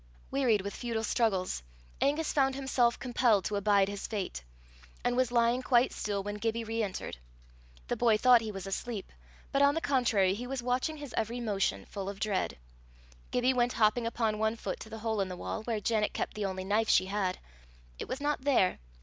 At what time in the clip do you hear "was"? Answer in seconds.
5.15-5.31, 8.51-8.65, 10.47-10.63, 18.07-18.19